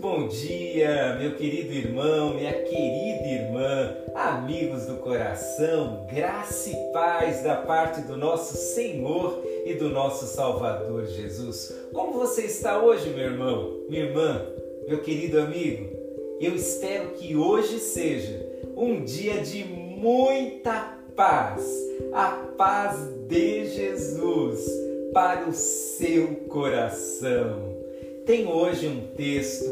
bom 0.00 0.26
dia, 0.26 1.16
meu 1.20 1.36
querido 1.36 1.72
irmão, 1.72 2.34
minha 2.34 2.52
querida 2.64 3.26
irmã, 3.26 3.96
amigos 4.14 4.86
do 4.86 4.96
coração, 4.96 6.06
graça 6.12 6.70
e 6.70 6.92
paz 6.92 7.44
da 7.44 7.56
parte 7.56 8.00
do 8.00 8.16
nosso 8.16 8.56
Senhor 8.56 9.44
e 9.64 9.74
do 9.74 9.90
nosso 9.90 10.26
Salvador 10.26 11.06
Jesus. 11.06 11.72
Como 11.92 12.14
você 12.14 12.46
está 12.46 12.82
hoje, 12.82 13.10
meu 13.10 13.26
irmão, 13.26 13.84
minha 13.88 14.04
irmã, 14.04 14.44
meu 14.88 15.00
querido 15.02 15.38
amigo? 15.38 15.88
Eu 16.40 16.56
espero 16.56 17.10
que 17.10 17.36
hoje 17.36 17.78
seja 17.78 18.44
um 18.76 19.04
dia 19.04 19.42
de 19.42 19.62
muita 19.64 20.99
paz, 21.20 21.62
a 22.14 22.28
paz 22.56 22.96
de 23.28 23.66
Jesus 23.66 24.64
para 25.12 25.46
o 25.46 25.52
seu 25.52 26.28
coração. 26.48 27.76
Tem 28.24 28.46
hoje 28.46 28.88
um 28.88 29.06
texto 29.14 29.66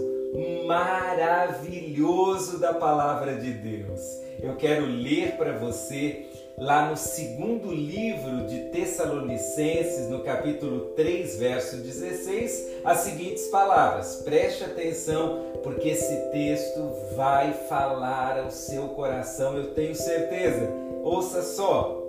maravilhoso 0.67 2.59
da 2.59 2.75
palavra 2.75 3.37
de 3.37 3.51
Deus. 3.51 3.99
Eu 4.43 4.57
quero 4.57 4.85
ler 4.85 5.39
para 5.39 5.57
você 5.57 6.27
lá 6.59 6.91
no 6.91 6.99
segundo 6.99 7.73
livro 7.73 8.47
de 8.47 8.65
Tessalonicenses, 8.71 10.11
no 10.11 10.23
capítulo 10.23 10.93
3, 10.97 11.39
verso 11.39 11.79
16, 11.79 12.83
as 12.85 12.99
seguintes 12.99 13.47
palavras. 13.47 14.17
Preste 14.17 14.65
atenção, 14.65 15.47
porque 15.63 15.89
esse 15.89 16.15
texto 16.31 16.93
vai 17.17 17.55
falar 17.71 18.39
ao 18.39 18.51
seu 18.51 18.89
coração, 18.89 19.57
eu 19.57 19.73
tenho 19.73 19.95
certeza. 19.95 20.88
Ouça 21.03 21.43
só: 21.43 22.03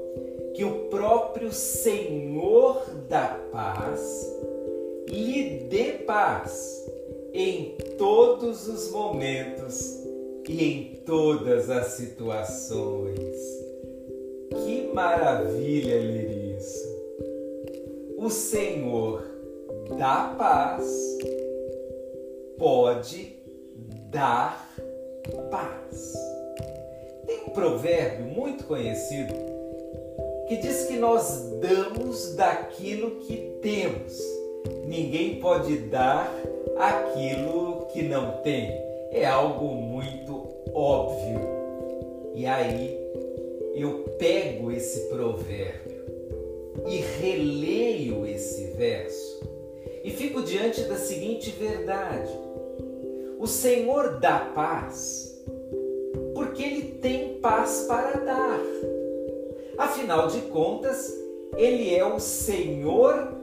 que 0.54 0.64
o 0.66 0.90
próprio 0.90 1.52
Senhor 1.52 2.84
da 3.08 3.40
paz 3.52 4.30
lhe 5.08 5.62
dê 5.70 5.94
paz 6.06 6.86
em 7.34 7.76
todos 7.98 8.68
os 8.68 8.92
momentos 8.92 10.00
e 10.48 10.64
em 10.64 10.96
todas 11.06 11.70
as 11.70 11.88
situações. 11.94 13.36
Que 14.50 14.90
maravilha 14.94 15.96
ler 15.96 16.58
isso! 16.58 16.90
O 18.18 18.30
Senhor 18.30 19.24
da 19.98 20.36
paz 20.38 20.86
pode 22.58 23.38
dar 24.12 24.76
paz. 25.50 26.39
Tem 27.30 27.42
um 27.46 27.52
provérbio 27.52 28.26
muito 28.26 28.64
conhecido 28.64 29.36
que 30.48 30.58
diz 30.58 30.88
que 30.88 30.98
nós 30.98 31.52
damos 31.62 32.34
daquilo 32.34 33.18
que 33.18 33.60
temos. 33.62 34.20
Ninguém 34.88 35.40
pode 35.40 35.78
dar 35.78 36.34
aquilo 36.76 37.86
que 37.94 38.02
não 38.02 38.42
tem. 38.42 38.72
É 39.12 39.28
algo 39.28 39.76
muito 39.76 40.48
óbvio. 40.74 41.40
E 42.34 42.48
aí 42.48 42.98
eu 43.76 44.06
pego 44.18 44.72
esse 44.72 45.02
provérbio 45.10 46.04
e 46.88 46.98
releio 47.22 48.26
esse 48.26 48.72
verso 48.72 49.48
e 50.04 50.10
fico 50.10 50.42
diante 50.42 50.82
da 50.86 50.96
seguinte 50.96 51.52
verdade: 51.52 52.32
o 53.38 53.46
Senhor 53.46 54.20
dá 54.20 54.52
paz 54.56 55.39
porque 56.60 56.64
Ele 56.64 56.82
tem 57.02 57.40
paz 57.40 57.86
para 57.88 58.20
dar. 58.20 58.60
Afinal 59.78 60.28
de 60.28 60.42
contas, 60.42 61.10
Ele 61.56 61.96
é 61.96 62.06
o 62.06 62.20
Senhor 62.20 63.34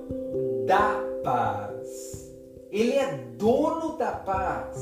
da 0.67 1.03
paz. 1.25 2.31
Ele 2.71 2.93
é 2.93 3.17
dono 3.39 3.97
da 3.97 4.13
paz 4.13 4.77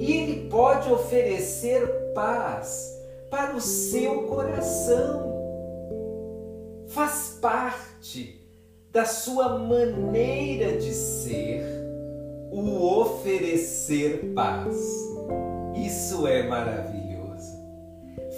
e 0.00 0.12
ele 0.12 0.48
pode 0.48 0.92
oferecer 0.92 1.86
paz 2.12 2.92
para 3.30 3.54
o 3.54 3.60
seu 3.60 4.24
coração. 4.24 5.32
Faz 6.88 7.38
parte 7.40 8.40
da 8.90 9.04
sua 9.04 9.58
maneira 9.58 10.76
de 10.78 10.92
ser 10.92 11.62
o 12.50 12.84
oferecer 12.98 14.32
paz. 14.34 14.76
Isso 15.76 16.26
é 16.26 16.42
maravilhoso. 16.48 17.03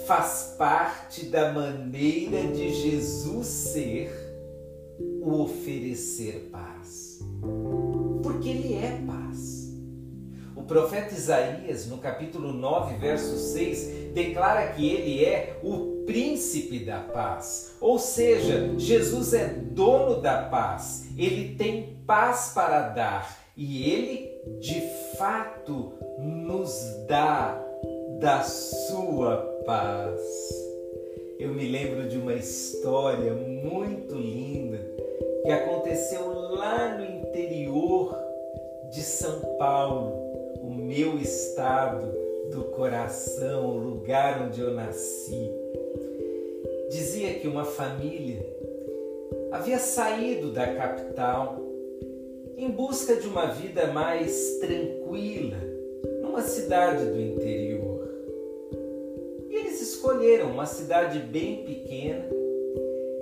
Faz 0.06 0.54
parte 0.56 1.26
da 1.26 1.52
maneira 1.52 2.42
de 2.52 2.72
Jesus 2.72 3.46
ser 3.46 4.10
o 5.22 5.42
oferecer 5.42 6.48
paz 6.52 7.06
porque 8.26 8.48
Ele 8.48 8.74
é 8.74 9.00
paz. 9.06 9.72
O 10.54 10.62
profeta 10.62 11.14
Isaías, 11.14 11.86
no 11.86 11.98
capítulo 11.98 12.52
9, 12.52 12.96
verso 12.96 13.36
6, 13.36 14.12
declara 14.12 14.72
que 14.72 14.88
Ele 14.88 15.24
é 15.24 15.58
o 15.62 16.04
príncipe 16.04 16.84
da 16.84 17.00
paz. 17.00 17.76
Ou 17.80 17.98
seja, 17.98 18.74
Jesus 18.76 19.32
é 19.32 19.46
dono 19.46 20.20
da 20.20 20.42
paz, 20.44 21.08
Ele 21.16 21.54
tem 21.56 21.98
paz 22.06 22.52
para 22.54 22.88
dar 22.88 23.38
e 23.56 23.90
Ele, 23.90 24.30
de 24.60 24.82
fato, 25.16 25.92
nos 26.18 26.72
dá 27.08 27.65
da 28.18 28.42
sua 28.42 29.36
paz. 29.66 30.20
Eu 31.38 31.52
me 31.52 31.68
lembro 31.68 32.08
de 32.08 32.16
uma 32.16 32.34
história 32.34 33.34
muito 33.34 34.14
linda 34.14 34.78
que 35.42 35.50
aconteceu 35.50 36.32
lá 36.50 36.96
no 36.96 37.04
interior 37.04 38.16
de 38.90 39.02
São 39.02 39.38
Paulo, 39.58 40.12
o 40.62 40.70
meu 40.70 41.18
estado 41.18 42.10
do 42.50 42.64
coração, 42.74 43.66
o 43.66 43.78
lugar 43.78 44.42
onde 44.46 44.62
eu 44.62 44.72
nasci. 44.72 45.50
Dizia 46.88 47.34
que 47.34 47.46
uma 47.46 47.64
família 47.64 48.46
havia 49.52 49.78
saído 49.78 50.52
da 50.52 50.74
capital 50.74 51.60
em 52.56 52.70
busca 52.70 53.16
de 53.16 53.28
uma 53.28 53.46
vida 53.46 53.88
mais 53.88 54.58
tranquila 54.58 55.58
numa 56.22 56.40
cidade 56.40 57.04
do 57.04 57.20
interior. 57.20 57.95
Escolheram 60.06 60.52
uma 60.52 60.66
cidade 60.66 61.18
bem 61.18 61.64
pequena, 61.64 62.26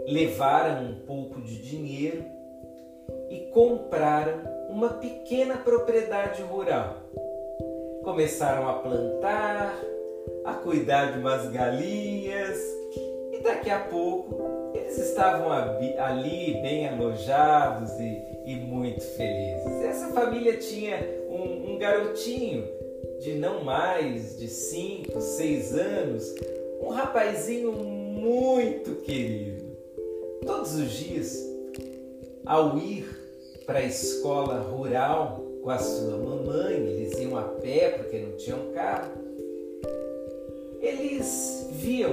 levaram 0.06 0.84
um 0.84 0.94
pouco 1.06 1.40
de 1.40 1.56
dinheiro 1.56 2.22
e 3.30 3.38
compraram 3.54 4.42
uma 4.68 4.90
pequena 4.90 5.56
propriedade 5.56 6.42
rural. 6.42 6.98
Começaram 8.02 8.68
a 8.68 8.74
plantar, 8.74 9.74
a 10.44 10.52
cuidar 10.52 11.12
de 11.12 11.20
umas 11.20 11.50
galinhas 11.50 12.58
e 13.32 13.38
daqui 13.42 13.70
a 13.70 13.78
pouco 13.78 14.74
eles 14.74 14.98
estavam 14.98 15.50
ali 15.50 16.52
bem 16.60 16.86
alojados 16.86 17.98
e, 17.98 18.22
e 18.44 18.56
muito 18.56 19.00
felizes. 19.00 19.84
Essa 19.84 20.12
família 20.12 20.58
tinha 20.58 20.98
um, 21.30 21.72
um 21.72 21.78
garotinho 21.78 22.68
de 23.20 23.32
não 23.36 23.64
mais 23.64 24.38
de 24.38 24.48
5, 24.48 25.18
6 25.18 25.78
anos, 25.78 26.34
um 26.80 26.88
rapazinho 26.88 27.72
muito 27.72 28.96
querido. 29.02 29.64
Todos 30.44 30.74
os 30.74 30.90
dias, 30.90 31.38
ao 32.44 32.76
ir 32.78 33.06
para 33.66 33.78
a 33.78 33.84
escola 33.84 34.58
rural 34.60 35.42
com 35.62 35.70
a 35.70 35.78
sua 35.78 36.18
mamãe, 36.18 36.74
eles 36.74 37.18
iam 37.18 37.36
a 37.36 37.42
pé 37.42 37.90
porque 37.90 38.18
não 38.18 38.36
tinham 38.36 38.72
carro. 38.72 39.12
Eles 40.80 41.68
viam 41.72 42.12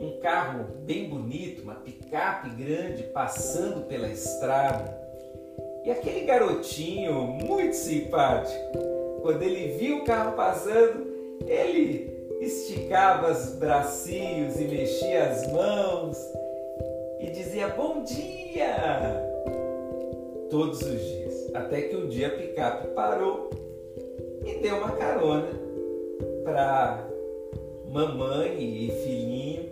um 0.00 0.18
carro 0.20 0.66
bem 0.84 1.08
bonito, 1.08 1.62
uma 1.62 1.74
picape 1.74 2.50
grande 2.50 3.02
passando 3.04 3.86
pela 3.86 4.08
estrada. 4.08 4.96
E 5.84 5.90
aquele 5.90 6.20
garotinho 6.20 7.22
muito 7.22 7.74
simpático, 7.74 8.60
quando 9.22 9.42
ele 9.42 9.76
viu 9.78 9.98
o 9.98 10.04
carro 10.04 10.36
passando, 10.36 11.05
ele 11.44 12.28
esticava 12.40 13.32
os 13.32 13.54
bracinhos 13.54 14.56
e 14.60 14.64
mexia 14.64 15.30
as 15.30 15.52
mãos 15.52 16.16
e 17.20 17.30
dizia: 17.30 17.68
Bom 17.68 18.02
dia! 18.04 19.26
todos 20.50 20.80
os 20.80 21.00
dias. 21.00 21.50
Até 21.54 21.82
que 21.82 21.96
um 21.96 22.08
dia 22.08 22.28
a 22.28 22.30
picape 22.30 22.88
parou 22.88 23.50
e 24.44 24.54
deu 24.60 24.76
uma 24.76 24.92
carona 24.92 25.48
para 26.44 27.08
mamãe 27.90 28.86
e 28.86 28.90
filhinho. 29.02 29.70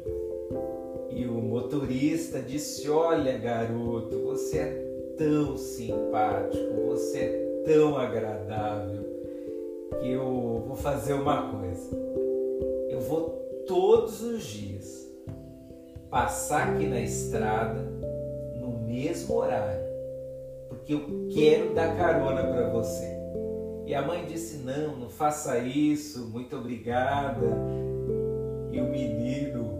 E 1.10 1.26
o 1.26 1.34
motorista 1.34 2.40
disse: 2.40 2.88
Olha, 2.88 3.38
garoto, 3.38 4.18
você 4.20 4.58
é 4.58 5.14
tão 5.16 5.56
simpático, 5.56 6.86
você 6.86 7.18
é 7.18 7.62
tão 7.64 7.96
agradável 7.96 9.04
que 10.00 10.10
eu 10.10 10.33
vou 10.74 10.82
fazer 10.82 11.12
uma 11.12 11.52
coisa. 11.52 11.96
Eu 12.90 13.00
vou 13.00 13.30
todos 13.64 14.20
os 14.22 14.42
dias 14.42 15.08
passar 16.10 16.70
aqui 16.70 16.86
na 16.86 17.00
estrada 17.00 17.80
no 18.60 18.80
mesmo 18.80 19.36
horário, 19.36 19.84
porque 20.68 20.94
eu 20.94 21.28
quero 21.32 21.74
dar 21.74 21.96
carona 21.96 22.42
para 22.42 22.70
você. 22.70 23.08
E 23.86 23.94
a 23.94 24.02
mãe 24.02 24.26
disse: 24.26 24.64
Não, 24.64 24.96
não 24.96 25.08
faça 25.08 25.58
isso, 25.58 26.28
muito 26.30 26.56
obrigada. 26.56 27.46
E 28.72 28.80
o 28.80 28.90
menino, 28.90 29.78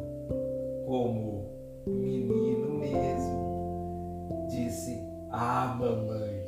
como 0.86 1.50
menino 1.88 2.68
mesmo, 2.78 4.46
disse: 4.48 5.02
Ah, 5.28 5.76
mamãe, 5.76 6.44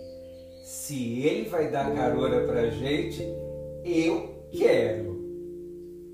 se 0.63 1.21
ele 1.23 1.49
vai 1.49 1.69
dar 1.69 1.93
carona 1.93 2.47
para 2.47 2.71
gente, 2.71 3.27
eu 3.85 4.36
quero. 4.57 5.17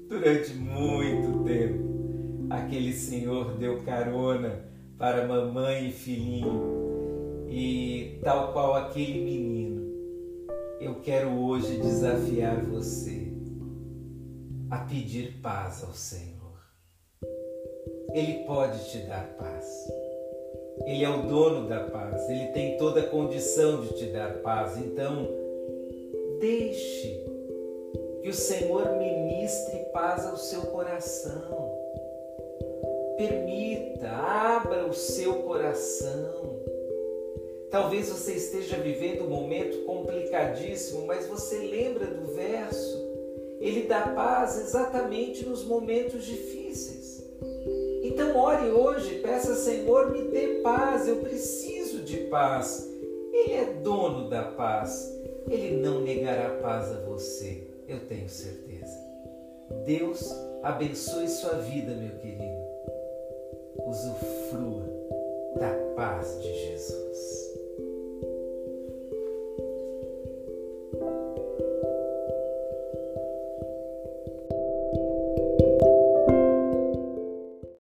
Durante 0.09 0.53
muito 0.55 1.45
tempo, 1.45 2.47
aquele 2.51 2.93
senhor 2.93 3.57
deu 3.57 3.83
carona 3.83 4.65
para 4.99 5.27
mamãe 5.27 5.89
e 5.89 5.93
filhinho, 5.93 7.47
e 7.49 8.19
tal 8.23 8.53
qual 8.53 8.75
aquele 8.75 9.25
menino, 9.25 9.83
eu 10.81 10.97
quero 10.97 11.31
hoje 11.31 11.79
desafiar 11.79 12.63
você 12.65 13.33
a 14.71 14.79
pedir 14.79 15.41
paz 15.43 15.83
ao 15.85 15.93
Senhor. 15.93 16.33
Ele 18.13 18.45
pode 18.45 18.91
te 18.91 18.99
dar 19.07 19.37
paz. 19.39 19.67
Ele 20.87 21.05
é 21.05 21.09
o 21.09 21.23
dono 21.23 21.69
da 21.69 21.81
paz, 21.85 22.29
ele 22.29 22.47
tem 22.49 22.77
toda 22.77 23.01
a 23.01 23.09
condição 23.09 23.81
de 23.83 23.95
te 23.97 24.07
dar 24.07 24.39
paz. 24.39 24.79
Então, 24.79 25.29
deixe 26.41 27.32
que 28.23 28.29
o 28.29 28.35
Senhor 28.35 28.99
ministre 28.99 29.79
paz 29.93 30.25
ao 30.25 30.37
seu 30.37 30.63
coração. 30.63 31.77
Permita, 33.17 34.09
abra 34.09 34.87
o 34.87 34.95
seu 34.95 35.43
coração. 35.43 36.63
Talvez 37.69 38.11
você 38.11 38.35
esteja 38.35 38.77
vivendo 38.77 39.25
um 39.25 39.29
momento 39.29 39.85
complicadíssimo, 39.85 41.05
mas 41.05 41.27
você 41.27 41.59
lembra 41.59 42.07
do 42.07 42.33
verso. 42.33 43.03
Ele 43.59 43.89
dá 43.89 44.03
paz 44.03 44.57
exatamente 44.61 45.45
nos 45.45 45.65
momentos 45.65 46.25
difíceis. 46.25 47.25
Então 48.05 48.37
ore 48.37 48.71
hoje, 48.71 49.17
peça 49.17 49.57
Senhor, 49.57 50.13
me 50.13 50.29
dê 50.29 50.61
paz, 50.63 51.09
eu 51.09 51.17
preciso 51.17 52.03
de 52.03 52.19
paz. 52.29 52.89
Ele 53.33 53.53
é 53.53 53.65
dono 53.83 54.29
da 54.29 54.45
paz. 54.45 55.13
Ele 55.51 55.79
não 55.79 56.03
negará 56.03 56.51
paz 56.63 56.93
a 56.93 57.01
você 57.01 57.72
eu 57.89 58.01
tenho 58.07 58.29
certeza. 58.29 58.99
Deus 59.85 60.31
abençoe 60.63 61.29
sua 61.29 61.59
vida, 61.59 61.95
meu 61.95 62.17
querido. 62.19 62.63
Usufrua 63.87 64.85
da 65.59 65.73
paz 65.97 66.41
de 66.43 66.53